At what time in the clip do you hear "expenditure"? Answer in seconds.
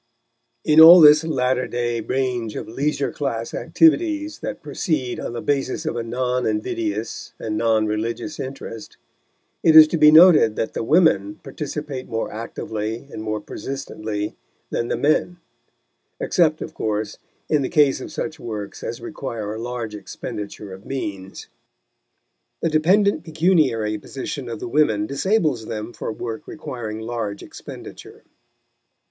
19.93-20.73, 27.43-28.23